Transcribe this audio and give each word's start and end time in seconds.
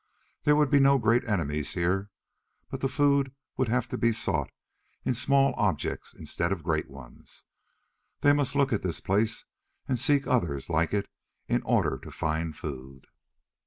There 0.45 0.55
would 0.55 0.71
be 0.71 0.79
no 0.79 0.97
great 0.97 1.23
enemies 1.29 1.73
here, 1.75 2.09
but 2.71 2.81
the 2.81 2.89
food 2.89 3.35
would 3.55 3.69
have 3.69 3.87
to 3.89 3.99
be 3.99 4.11
sought 4.11 4.49
in 5.05 5.13
small 5.13 5.53
objects 5.57 6.11
instead 6.15 6.51
of 6.51 6.63
great 6.63 6.89
ones. 6.89 7.43
They 8.21 8.33
must 8.33 8.55
look 8.55 8.73
at 8.73 8.81
this 8.81 8.99
place 8.99 9.45
and 9.87 9.99
seek 9.99 10.25
others 10.25 10.71
like 10.71 10.91
it, 10.91 11.07
in 11.47 11.61
order 11.61 11.99
to 11.99 12.09
find 12.09 12.55
food.... 12.55 13.05